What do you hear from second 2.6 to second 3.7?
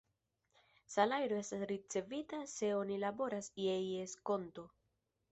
oni laboras